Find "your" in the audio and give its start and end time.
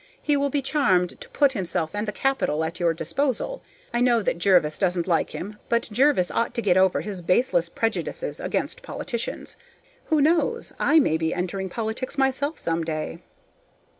2.79-2.91